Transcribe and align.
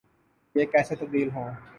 یہ 0.55 0.65
کیسے 0.65 0.95
تبدیل 0.95 1.29
ہوں۔ 1.33 1.51